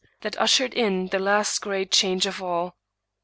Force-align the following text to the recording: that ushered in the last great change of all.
that 0.21 0.35
ushered 0.41 0.73
in 0.73 1.09
the 1.09 1.19
last 1.19 1.59
great 1.59 1.91
change 1.91 2.25
of 2.25 2.41
all. 2.41 2.75